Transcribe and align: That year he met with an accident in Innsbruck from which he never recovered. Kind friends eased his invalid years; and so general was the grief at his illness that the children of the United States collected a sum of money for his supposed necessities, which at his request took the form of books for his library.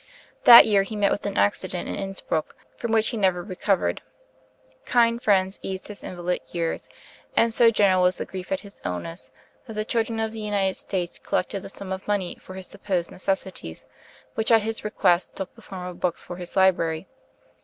That 0.45 0.65
year 0.65 0.81
he 0.81 0.95
met 0.95 1.11
with 1.11 1.27
an 1.27 1.37
accident 1.37 1.87
in 1.87 1.93
Innsbruck 1.93 2.55
from 2.75 2.91
which 2.91 3.09
he 3.09 3.17
never 3.17 3.43
recovered. 3.43 4.01
Kind 4.83 5.21
friends 5.21 5.59
eased 5.61 5.89
his 5.89 6.01
invalid 6.01 6.41
years; 6.51 6.89
and 7.37 7.53
so 7.53 7.69
general 7.69 8.01
was 8.01 8.17
the 8.17 8.25
grief 8.25 8.51
at 8.51 8.61
his 8.61 8.81
illness 8.83 9.29
that 9.67 9.73
the 9.73 9.85
children 9.85 10.19
of 10.19 10.31
the 10.31 10.39
United 10.39 10.73
States 10.73 11.19
collected 11.19 11.63
a 11.65 11.69
sum 11.69 11.91
of 11.91 12.07
money 12.07 12.35
for 12.41 12.55
his 12.55 12.65
supposed 12.65 13.11
necessities, 13.11 13.85
which 14.33 14.49
at 14.51 14.63
his 14.63 14.83
request 14.83 15.35
took 15.35 15.53
the 15.53 15.61
form 15.61 15.85
of 15.85 15.99
books 15.99 16.23
for 16.25 16.37
his 16.37 16.55
library. 16.55 17.07